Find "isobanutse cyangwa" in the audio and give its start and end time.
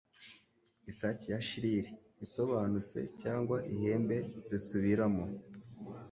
2.25-3.57